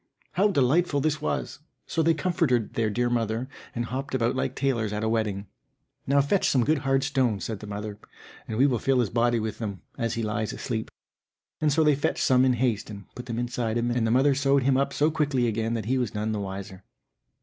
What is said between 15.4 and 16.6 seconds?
again that he was none the